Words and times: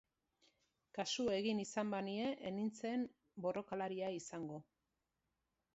Kasu 0.99 1.25
egin 1.33 1.61
izan 1.65 1.91
banie 1.97 2.31
ez 2.49 2.53
nintzen 2.57 3.07
borrokalaria 3.47 4.13
izango... 4.23 4.61